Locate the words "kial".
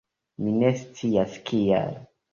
1.51-1.95